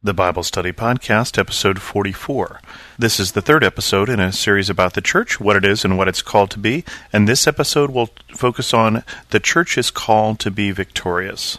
[0.00, 2.60] the Bible Study Podcast, episode 44.
[2.96, 5.98] This is the third episode in a series about the church, what it is and
[5.98, 10.38] what it's called to be, and this episode will focus on the church is called
[10.38, 11.58] to be victorious.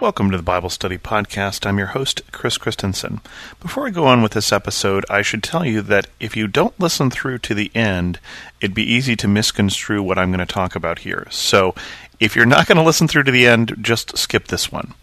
[0.00, 1.66] Welcome to the Bible Study Podcast.
[1.66, 3.20] I'm your host, Chris Christensen.
[3.58, 6.78] Before I go on with this episode, I should tell you that if you don't
[6.78, 8.20] listen through to the end,
[8.60, 11.26] it'd be easy to misconstrue what I'm going to talk about here.
[11.30, 11.74] So
[12.20, 14.94] if you're not going to listen through to the end, just skip this one.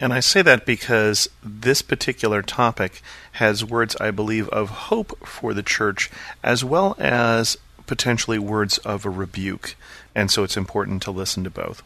[0.00, 5.52] And I say that because this particular topic has words, I believe, of hope for
[5.52, 6.10] the church,
[6.42, 9.76] as well as potentially words of a rebuke.
[10.14, 11.82] And so it's important to listen to both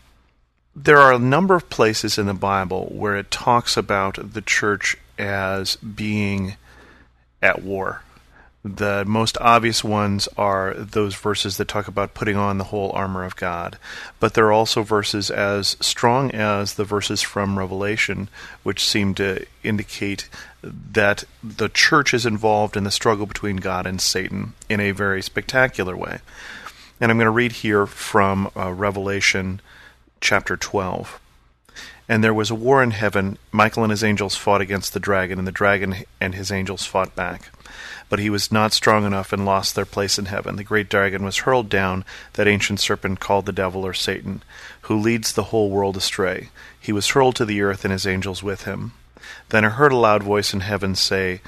[0.74, 4.96] there are a number of places in the Bible where it talks about the church
[5.18, 6.56] as being
[7.42, 8.02] at war.
[8.64, 13.24] The most obvious ones are those verses that talk about putting on the whole armor
[13.24, 13.76] of God.
[14.20, 18.28] But there are also verses as strong as the verses from Revelation,
[18.62, 20.28] which seem to indicate
[20.62, 25.22] that the church is involved in the struggle between God and Satan in a very
[25.22, 26.20] spectacular way.
[27.00, 29.60] And I'm going to read here from uh, Revelation
[30.22, 31.20] chapter 12.
[32.08, 33.38] And there was a war in heaven.
[33.50, 37.14] Michael and his angels fought against the dragon, and the dragon and his angels fought
[37.14, 37.50] back.
[38.08, 40.56] But he was not strong enough and lost their place in heaven.
[40.56, 44.42] The great dragon was hurled down, that ancient serpent called the devil or Satan,
[44.82, 46.50] who leads the whole world astray.
[46.78, 48.92] He was hurled to the earth, and his angels with him.
[49.48, 51.40] Then I heard a loud voice in heaven say,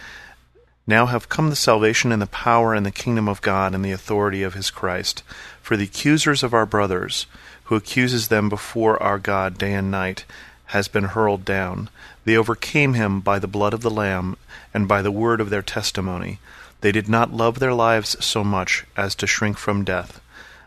[0.86, 3.92] Now have come the salvation and the power and the kingdom of God and the
[3.92, 5.22] authority of his Christ.
[5.60, 7.26] For the accusers of our brothers,
[7.64, 10.24] who accuses them before our God day and night,
[10.66, 11.88] has been hurled down.
[12.24, 14.36] They overcame him by the blood of the Lamb
[14.72, 16.38] and by the word of their testimony.
[16.80, 20.20] They did not love their lives so much as to shrink from death.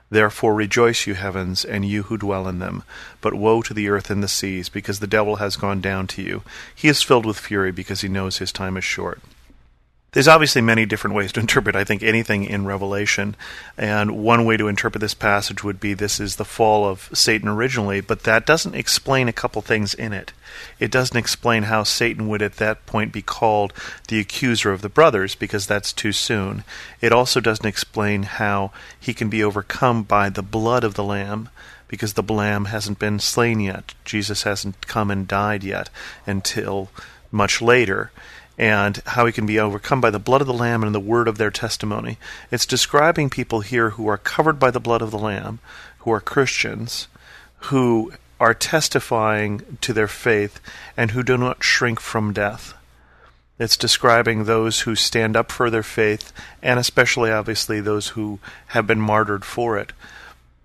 [0.09, 2.84] Therefore rejoice, you heavens, and you who dwell in them.
[3.20, 6.22] But woe to the earth and the seas, because the devil has gone down to
[6.22, 6.44] you.
[6.73, 9.21] He is filled with fury, because he knows his time is short.
[10.14, 13.36] There's obviously many different ways to interpret, I think, anything in Revelation.
[13.78, 17.50] And one way to interpret this passage would be this is the fall of Satan
[17.50, 20.32] originally, but that doesn't explain a couple things in it.
[20.80, 23.73] It doesn't explain how Satan would at that point be called
[24.08, 26.64] the accuser of the brothers, because that's too soon.
[27.02, 31.50] It also doesn't explain how he can be overcome by the blood of the Lamb,
[31.89, 33.94] because the Lamb hasn't been slain yet.
[34.06, 35.89] Jesus hasn't come and died yet
[36.26, 36.89] until
[37.30, 38.12] much later
[38.58, 41.28] and how he can be overcome by the blood of the Lamb and the word
[41.28, 42.18] of their testimony.
[42.52, 45.60] It's describing people here who are covered by the blood of the Lamb,
[46.00, 47.08] who are Christians,
[47.58, 50.60] who are testifying to their faith,
[50.95, 52.73] and who do not shrink from death.
[53.60, 56.32] It's describing those who stand up for their faith,
[56.62, 59.94] and especially, obviously, those who have been martyred for it.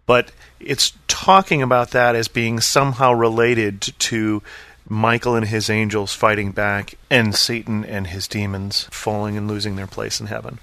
[0.05, 0.31] But
[0.61, 4.43] it's talking about that as being somehow related to
[4.88, 9.87] Michael and his angels fighting back, and Satan and his demons falling and losing their
[9.87, 10.59] place in heaven.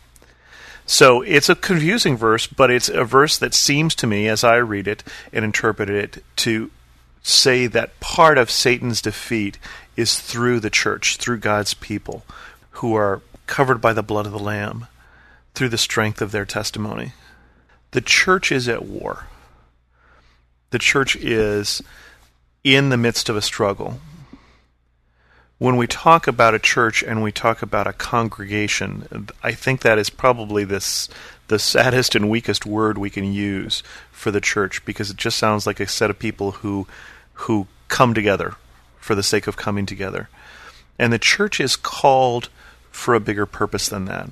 [0.86, 4.56] So it's a confusing verse, but it's a verse that seems to me, as I
[4.56, 6.72] read it and interpret it, to
[7.22, 9.60] say that part of Satan's defeat
[9.96, 12.26] is through the church, through God's people,
[12.72, 14.88] who are covered by the blood of the Lamb,
[15.54, 17.14] through the strength of their testimony.
[17.92, 19.28] The church is at war.
[20.72, 21.82] The church is
[22.64, 24.00] in the midst of a struggle
[25.60, 30.00] when we talk about a church and we talk about a congregation, I think that
[30.00, 31.10] is probably this
[31.50, 35.68] the saddest and weakest word we can use for the church because it just sounds
[35.68, 36.88] like a set of people who
[37.34, 38.56] who come together
[39.00, 40.30] for the sake of coming together.
[40.98, 42.50] And the church is called
[42.92, 44.30] for a bigger purpose than that.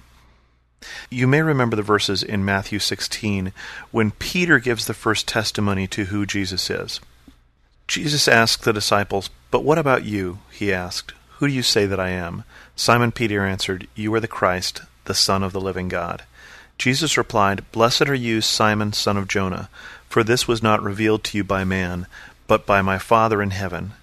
[1.09, 3.51] You may remember the verses in Matthew 16
[3.91, 6.99] when Peter gives the first testimony to who Jesus is.
[7.87, 10.39] Jesus asked the disciples, But what about you?
[10.51, 11.13] he asked.
[11.37, 12.43] Who do you say that I am?
[12.75, 16.23] Simon Peter answered, You are the Christ, the Son of the living God.
[16.77, 19.69] Jesus replied, Blessed are you, Simon, son of Jonah,
[20.09, 22.07] for this was not revealed to you by man,
[22.45, 23.93] but by my Father in heaven.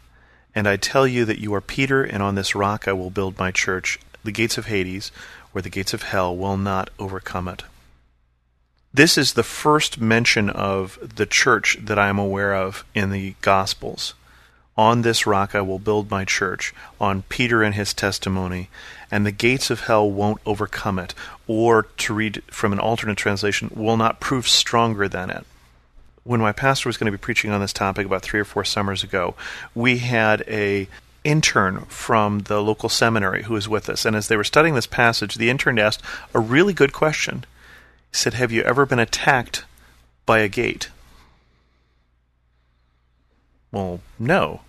[0.55, 3.39] And I tell you that you are Peter, and on this rock I will build
[3.39, 4.01] my church.
[4.25, 5.13] The gates of Hades,
[5.55, 7.65] or the gates of hell, will not overcome it.
[8.95, 13.35] This is the first mention of the church that I am aware of in the
[13.41, 14.15] Gospels.
[14.79, 18.71] On this rock I will build my church, on Peter and his testimony,
[19.11, 21.13] and the gates of hell won't overcome it,
[21.49, 25.45] or, to read from an alternate translation, will not prove stronger than it.
[26.23, 28.65] When my pastor was going to be preaching on this topic about three or four
[28.65, 29.35] summers ago,
[29.75, 30.87] we had a
[31.25, 34.87] intern from the local seminary who was with us, and as they were studying this
[34.87, 36.01] passage, the intern asked
[36.33, 37.45] a really good question.
[38.15, 39.65] Said, Have you ever been attacked
[40.25, 40.89] by a gate?
[43.73, 44.61] Well, no.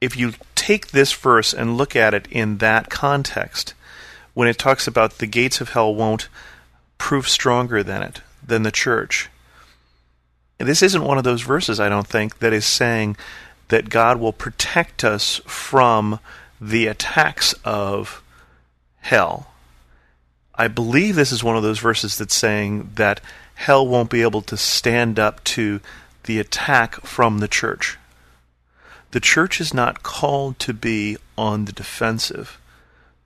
[0.00, 3.74] If you take this verse and look at it in that context,
[4.34, 6.28] when it talks about the gates of hell won't
[6.98, 9.30] prove stronger than it, than the church,
[10.58, 13.16] this isn't one of those verses, I don't think, that is saying
[13.68, 16.18] that God will protect us from
[16.60, 18.20] the attacks of
[18.98, 19.52] hell.
[20.60, 23.20] I believe this is one of those verses that's saying that
[23.54, 25.80] hell won't be able to stand up to
[26.24, 27.96] the attack from the church.
[29.12, 32.58] The church is not called to be on the defensive.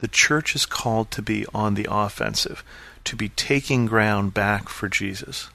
[0.00, 2.62] The church is called to be on the offensive,
[3.04, 5.48] to be taking ground back for Jesus.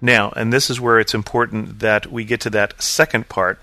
[0.00, 3.58] Now, and this is where it's important that we get to that second part,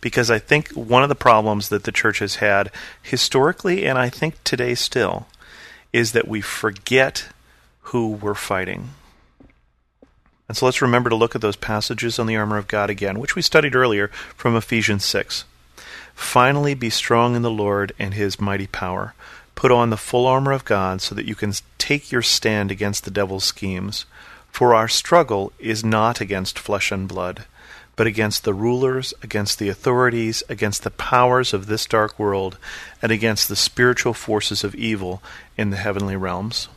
[0.00, 2.72] because I think one of the problems that the church has had
[3.02, 5.28] historically, and I think today still,
[5.92, 7.28] is that we forget
[7.82, 8.90] who we're fighting.
[10.48, 13.18] And so let's remember to look at those passages on the armor of God again,
[13.18, 15.44] which we studied earlier from Ephesians 6.
[16.14, 19.14] Finally, be strong in the Lord and his mighty power.
[19.54, 23.04] Put on the full armor of God so that you can take your stand against
[23.04, 24.06] the devil's schemes.
[24.50, 27.44] For our struggle is not against flesh and blood,
[27.98, 32.56] but against the rulers, against the authorities, against the powers of this dark world,
[33.02, 35.22] and against the spiritual forces of evil
[35.58, 36.68] in the heavenly realms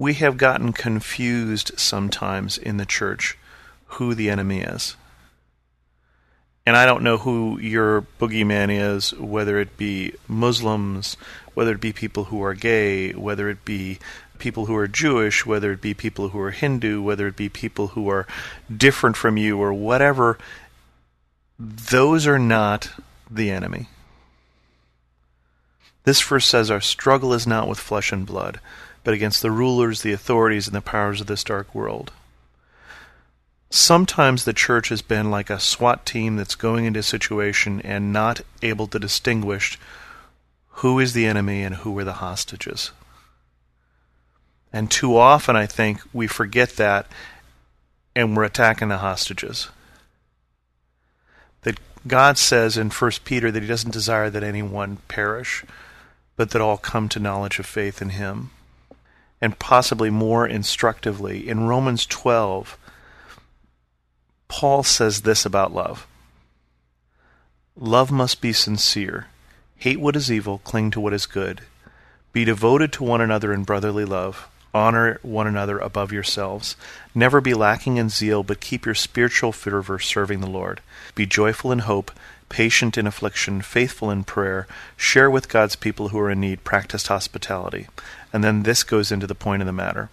[0.00, 3.36] we have gotten confused sometimes in the church
[3.84, 4.96] who the enemy is.
[6.64, 11.18] And I don't know who your boogeyman is, whether it be Muslims,
[11.52, 13.98] whether it be people who are gay, whether it be
[14.40, 17.88] people who are Jewish, whether it be people who are Hindu, whether it be people
[17.88, 18.26] who are
[18.74, 20.38] different from you, or whatever.
[21.58, 22.90] Those are not
[23.30, 23.88] the enemy.
[26.04, 28.58] This verse says our struggle is not with flesh and blood,
[29.04, 32.10] but against the rulers, the authorities, and the powers of this dark world.
[33.70, 38.12] Sometimes the church has been like a SWAT team that's going into a situation and
[38.12, 39.78] not able to distinguish
[40.80, 42.90] who is the enemy and who are the hostages.
[44.72, 47.06] And too often, I think, we forget that
[48.14, 49.68] and we're attacking the hostages.
[51.62, 55.64] That God says in 1 Peter that He doesn't desire that anyone perish,
[56.36, 58.50] but that all come to knowledge of faith in Him
[59.40, 62.76] and possibly more instructively, in Romans 12,
[64.48, 66.06] Paul says this about love
[67.76, 69.28] Love must be sincere.
[69.76, 71.62] Hate what is evil, cling to what is good.
[72.32, 74.48] Be devoted to one another in brotherly love.
[74.72, 76.76] Honor one another above yourselves.
[77.14, 80.80] Never be lacking in zeal, but keep your spiritual fervor serving the Lord.
[81.14, 82.12] Be joyful in hope,
[82.48, 84.68] patient in affliction, faithful in prayer.
[84.96, 86.62] Share with God's people who are in need.
[86.62, 87.88] Practice hospitality.
[88.32, 90.08] And then this goes into the point of the matter.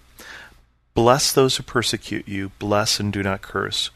[0.95, 3.92] Bless those who persecute you, bless and do not curse.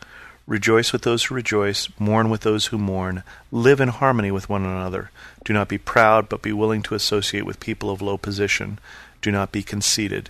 [0.46, 4.64] Rejoice with those who rejoice, mourn with those who mourn, live in harmony with one
[4.64, 5.10] another.
[5.44, 8.78] Do not be proud, but be willing to associate with people of low position.
[9.22, 10.30] Do not be conceited.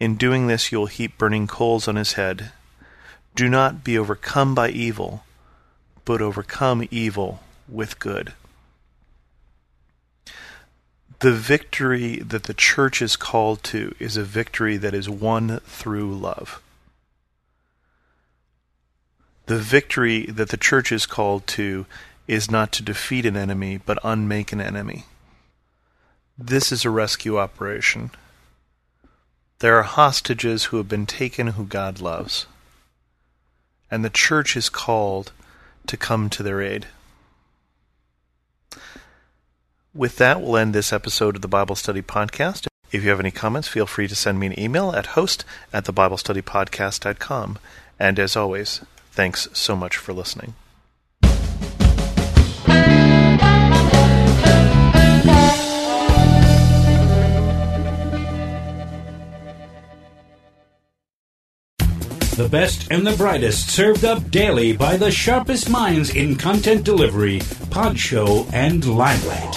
[0.00, 2.52] In doing this, you will heap burning coals on his head.
[3.34, 5.24] Do not be overcome by evil,
[6.04, 8.34] but overcome evil with good
[11.24, 16.14] the victory that the church is called to is a victory that is won through
[16.14, 16.60] love.
[19.46, 21.86] The victory that the church is called to
[22.28, 25.06] is not to defeat an enemy, but unmake an enemy.
[26.36, 28.10] This is a rescue operation.
[29.64, 32.44] There are hostages who have been taken who God loves.
[33.90, 35.32] And the church is called
[35.86, 36.88] to come to their aid.
[39.94, 42.66] With that, we'll end this episode of the Bible Study Podcast.
[42.92, 45.86] If you have any comments, feel free to send me an email at host at
[45.86, 47.58] thebiblestudypodcast.com.
[47.98, 50.56] And as always, thanks so much for listening.
[62.36, 67.40] The best and the brightest served up daily by the sharpest minds in content delivery,
[67.70, 69.54] pod show, and limelight.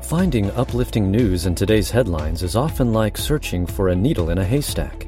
[0.00, 4.44] Finding uplifting news in today's headlines is often like searching for a needle in a
[4.46, 5.06] haystack.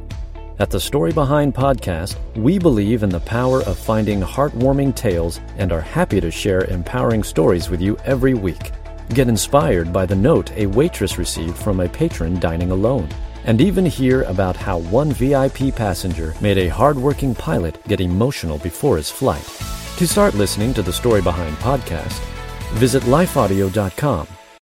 [0.58, 5.72] At the Story Behind podcast, we believe in the power of finding heartwarming tales and
[5.72, 8.70] are happy to share empowering stories with you every week.
[9.10, 13.08] Get inspired by the note a waitress received from a patron dining alone,
[13.44, 18.96] and even hear about how one VIP passenger made a hardworking pilot get emotional before
[18.96, 19.44] his flight.
[19.96, 22.20] To start listening to the Story Behind podcast,
[22.74, 24.28] visit lifeaudio.com